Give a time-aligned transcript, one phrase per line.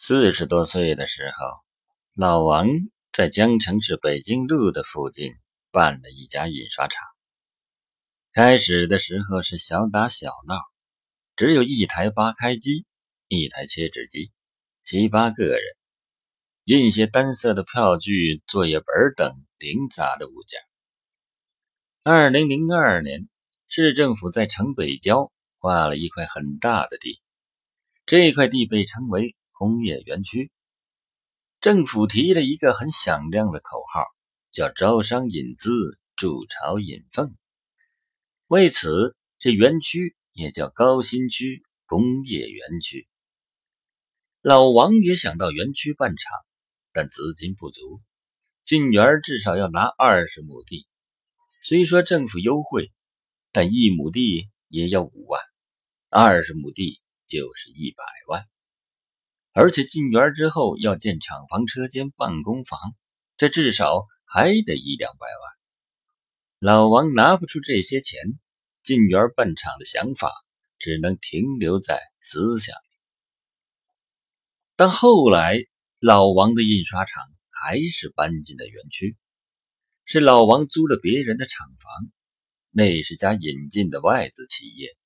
[0.00, 1.44] 四十多岁的时候，
[2.14, 2.68] 老王
[3.10, 5.32] 在江城市北京路的附近
[5.72, 7.02] 办了一家印刷厂。
[8.32, 10.54] 开始的时候是小打小闹，
[11.34, 12.86] 只有一台八开机，
[13.26, 14.30] 一台切纸机，
[14.84, 15.60] 七八个人，
[16.62, 18.86] 印些单色的票据、作业本
[19.16, 20.60] 等零杂的物件。
[22.04, 23.28] 二零零二年，
[23.66, 27.20] 市政府在城北郊划了一块很大的地，
[28.06, 29.34] 这块地被称为。
[29.58, 30.52] 工业园区，
[31.60, 34.04] 政府提了一个很响亮的口号，
[34.52, 37.34] 叫“招商引资，筑巢引凤”。
[38.46, 43.08] 为此，这园区也叫高新区工业园区。
[44.42, 46.38] 老王也想到园区办厂，
[46.92, 48.00] 但资金不足，
[48.62, 50.86] 进园至少要拿二十亩地。
[51.60, 52.92] 虽说政府优惠，
[53.50, 55.42] 但一亩地也要五万，
[56.10, 58.46] 二十亩地就是一百万。
[59.60, 62.78] 而且进园之后要建厂房、车间、办公房，
[63.36, 65.52] 这至少还得一两百万。
[66.60, 68.38] 老王拿不出这些钱，
[68.84, 70.32] 进园办厂的想法
[70.78, 72.88] 只能停留在思想里。
[74.76, 75.58] 但后来，
[75.98, 79.16] 老王的印刷厂还是搬进了园区，
[80.04, 82.12] 是老王租了别人的厂房，
[82.70, 84.96] 那是家引进的外资企业，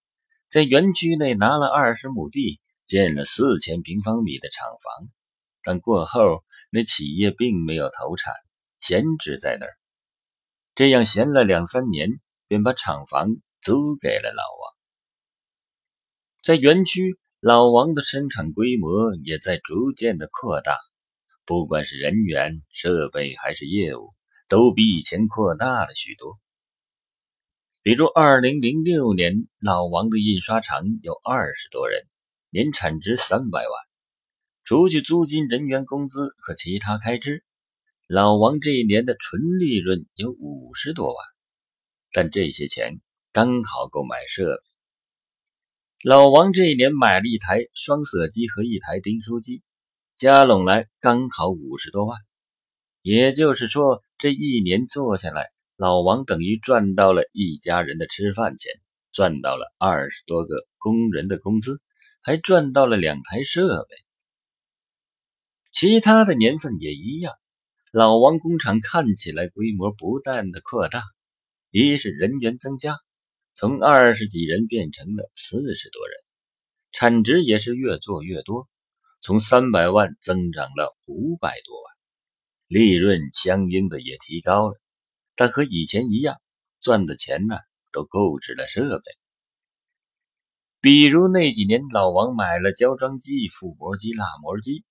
[0.50, 2.60] 在园区内拿了二十亩地。
[2.86, 5.08] 建了四千平方米的厂房，
[5.62, 8.34] 但过后那企业并没有投产，
[8.80, 9.72] 闲置在那儿。
[10.74, 14.74] 这样闲了两三年，便把厂房租给了老王。
[16.42, 20.76] 在园区，老王的生产规模也在逐渐的扩大，
[21.44, 24.14] 不管是人员、设备还是业务，
[24.48, 26.38] 都比以前扩大了许多。
[27.82, 32.06] 比如，二零零六年，老王的印刷厂有二十多人。
[32.54, 33.70] 年产值三百万，
[34.62, 37.42] 除去租金、人员工资和其他开支，
[38.06, 41.16] 老王这一年的纯利润有五十多万。
[42.12, 43.00] 但这些钱
[43.32, 44.62] 刚好够买设备。
[46.04, 49.62] 老王这一年买了一台双色机和一台订书机，
[50.18, 52.18] 加拢来刚好五十多万。
[53.00, 58.70] 也就是说，这一年做下来，老王等于赚到了一家人的吃饭钱，
[59.10, 61.80] 赚到了二十多个工人的工资。
[62.24, 63.96] 还赚到了两台设备，
[65.72, 67.34] 其他的年份也一样。
[67.90, 71.02] 老王工厂看起来规模不断的扩大，
[71.70, 72.96] 一是人员增加，
[73.54, 76.16] 从二十几人变成了四十多人，
[76.92, 78.68] 产值也是越做越多，
[79.20, 81.92] 从三百万增长了五百多万，
[82.68, 84.80] 利润相应的也提高了。
[85.34, 86.40] 但和以前一样，
[86.80, 87.56] 赚的钱呢
[87.90, 89.21] 都购置了设备。
[90.82, 94.84] 比如那几年，老王买了胶装机、覆膜机、蜡膜机、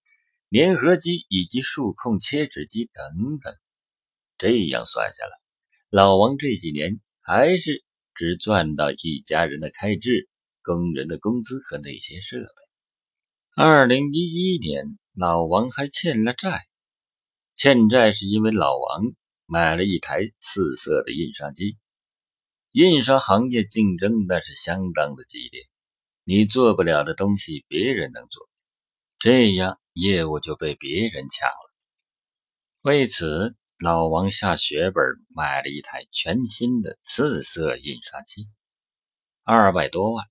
[0.49, 3.53] 粘合机以及数控切纸机等等。
[4.37, 5.31] 这样算下来，
[5.89, 7.83] 老王这几年还是
[8.15, 10.29] 只赚到一家人的开支、
[10.61, 12.47] 工人的工资和那些设备。
[13.53, 16.67] 二零一一年，老王还欠了债，
[17.53, 19.11] 欠债是因为老王
[19.45, 21.77] 买了一台四色的印刷机。
[22.71, 25.67] 印刷行业竞争那是相当的激烈。
[26.23, 28.47] 你做不了的东西，别人能做，
[29.17, 31.71] 这样业务就被别人抢了。
[32.83, 35.03] 为此，老王下血本
[35.35, 38.47] 买了一台全新的四色印刷机，
[39.43, 40.27] 二百多万。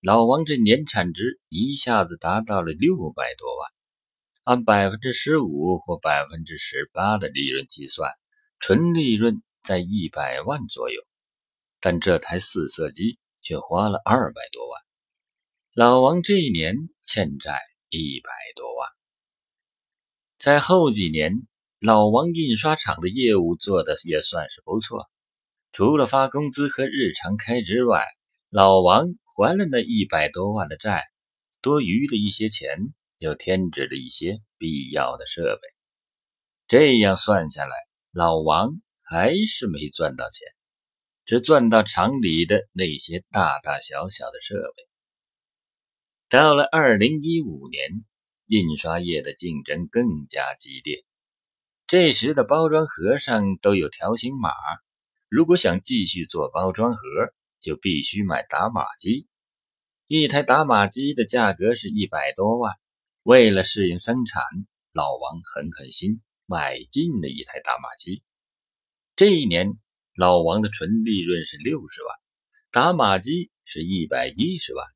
[0.00, 3.70] 老王这年产值一下子达到了六百多万，
[4.44, 8.12] 按百分之十五或百分之十八的利润计算，
[8.60, 11.02] 纯利润在一百万左右。
[11.80, 14.87] 但这台四色机却花了二百多万。
[15.80, 16.74] 老王这一年
[17.04, 17.56] 欠债
[17.88, 18.88] 一百多万，
[20.36, 21.46] 在后几年，
[21.78, 25.08] 老王印刷厂的业务做的也算是不错。
[25.70, 28.04] 除了发工资和日常开支外，
[28.50, 31.04] 老王还了那一百多万的债，
[31.62, 35.68] 多余的一些钱又添置了一些必要的设备。
[36.66, 37.76] 这样算下来，
[38.10, 40.48] 老王还是没赚到钱，
[41.24, 44.87] 只赚到厂里的那些大大小小的设备。
[46.30, 48.04] 到了二零一五年，
[48.48, 51.06] 印刷业的竞争更加激烈。
[51.86, 54.50] 这时的包装盒上都有条形码，
[55.30, 57.00] 如果想继续做包装盒，
[57.60, 59.26] 就必须买打码机。
[60.06, 62.74] 一台打码机的价格是一百多万。
[63.22, 64.42] 为了适应生产，
[64.92, 68.22] 老王狠狠心买进了一台打码机。
[69.16, 69.78] 这一年，
[70.14, 72.16] 老王的纯利润是六十万，
[72.70, 74.86] 打码机是一百一十万。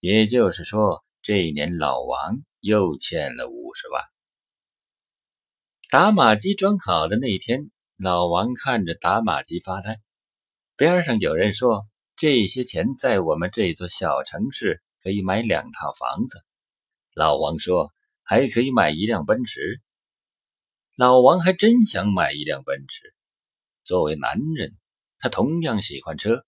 [0.00, 4.02] 也就是说，这一年老王又欠了五十万。
[5.90, 10.00] 打马机装好的那天，老王看着打马机发呆。
[10.76, 16.44] 边上有人说：“这些钱在我们这座小城市可以买两套房子。”
[17.14, 19.80] 老王说：“还可以买一辆奔驰。”
[20.96, 23.14] 老王还真想买一辆奔驰。
[23.84, 24.76] 作为男人，
[25.18, 26.44] 他同样喜欢车，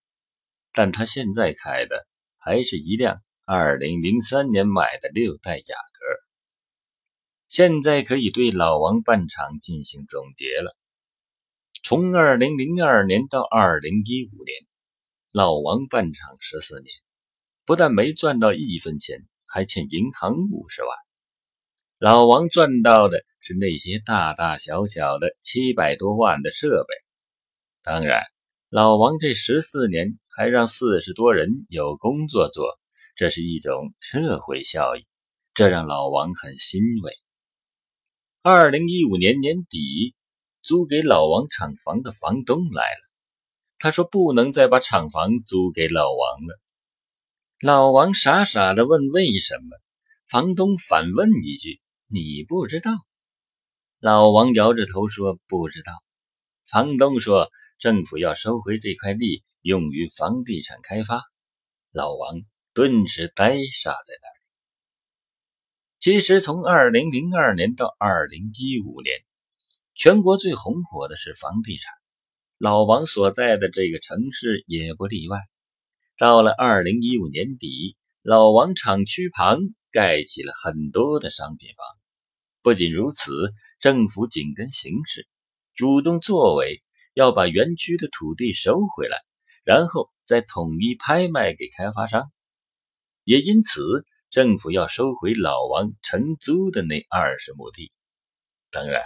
[0.73, 2.07] 但他现在开的
[2.37, 6.05] 还是一辆2003年买的六代雅阁。
[7.49, 10.77] 现在可以对老王办厂进行总结了。
[11.83, 14.67] 从2002年到2015年，
[15.33, 16.89] 老王办厂十四年，
[17.65, 20.91] 不但没赚到一分钱，还欠银行五十万。
[21.99, 26.95] 老王赚到的是那些大大小小的七百多万的设备。
[27.83, 28.21] 当然，
[28.69, 32.79] 老王这十四年还让四十多人有工作做，
[33.19, 35.05] 这是一种社会效益，
[35.53, 37.13] 这让老王很欣慰。
[38.43, 40.15] 二零一五年年底，
[40.63, 43.01] 租给老王厂房的房东来了。
[43.81, 46.61] 他说：“不能再把厂房租给老王了。”
[47.61, 49.77] 老王傻傻的问：“为什么？”
[50.31, 52.93] 房东反问一句：“你不知道？”
[53.99, 55.91] 老王摇着头说：“不知道。”
[56.71, 57.51] 房东说
[57.81, 61.25] ：“政府要收回这块地，用于房地产开发。”
[61.91, 62.43] 老王
[62.79, 64.37] 顿时呆傻在那儿。
[65.99, 69.19] 其实，从二零零二年到二零一五年，
[69.97, 71.93] 全国最红火的是房地产。
[72.57, 75.41] 老王所在的这个城市也不例外。
[76.19, 79.59] 到了二零一五年底，老王厂区旁
[79.91, 81.85] 盖起了很多的商品房。
[82.63, 85.27] 不仅如此，政府紧跟形势，
[85.75, 86.81] 主动作为，
[87.13, 89.19] 要把园区的土地收回来，
[89.65, 92.31] 然后再统一拍卖给开发商。
[93.29, 94.07] 也因此。
[94.31, 97.93] 政府要收回老王承租的那二十亩地，
[98.71, 99.03] 当然，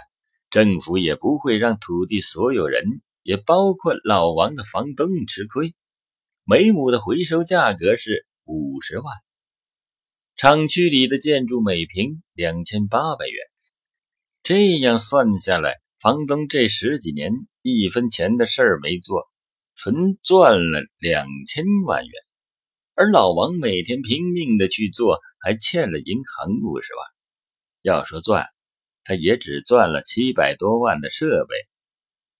[0.49, 5.73] 政府也不会让土地所有人，也包括老王的房东吃亏。
[6.43, 9.05] 每亩的回收价格是五十万，
[10.35, 13.37] 厂区里的建筑每平两千八百元。
[14.43, 17.31] 这样算下来，房东这十几年
[17.61, 19.31] 一分钱的事儿没做，
[19.73, 22.13] 纯赚了两千万元。
[22.95, 27.07] 而老王每天拼命的去做，还欠了银行五十万。
[27.81, 28.45] 要说赚，
[29.03, 31.55] 他也只赚了七百多万的设备，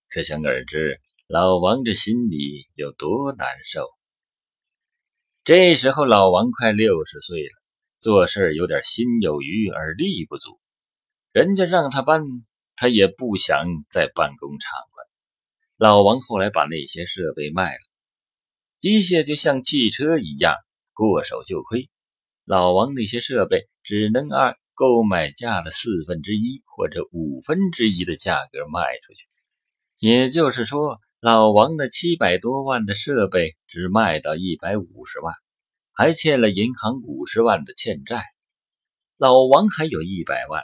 [0.09, 3.89] 可想而知，老王这心里有多难受。
[5.43, 7.61] 这时候，老王快六十岁了，
[7.99, 10.59] 做事有点心有余而力不足。
[11.31, 12.21] 人家让他搬，
[12.75, 15.09] 他也不想再办工厂了。
[15.79, 17.92] 老王后来把那些设备卖了。
[18.83, 20.57] 机械就像汽车一样，
[20.91, 21.89] 过手就亏。
[22.43, 29.25] 老王那些设备只能按购买价的四分之一或者五分之一的价格卖出去。
[29.99, 35.33] 也就是说，老王的七百多万的设备只卖到一百五十万，
[35.93, 38.21] 还欠了银行五十万的欠债。
[39.15, 40.61] 老王还有一百万，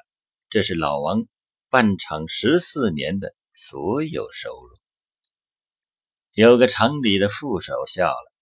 [0.49, 1.25] 这是老王
[1.69, 4.75] 办厂十四年的所有收入。
[6.39, 8.33] 有个厂里的副手笑了，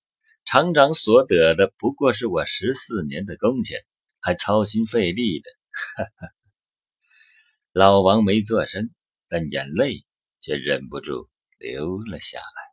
[0.46, 3.84] 厂长所得的不过是我十四年的工钱，
[4.20, 5.50] 还操心费力的。
[5.72, 6.30] 哈哈，
[7.72, 8.92] 老王没做声，
[9.28, 10.06] 但眼泪
[10.40, 12.67] 却忍不住流了下来。